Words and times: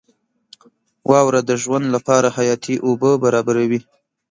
•واوره 1.11 1.41
د 1.45 1.51
ژوند 1.61 1.85
لپاره 1.95 2.27
حیاتي 2.37 2.75
اوبه 2.87 3.11
برابروي. 3.23 3.79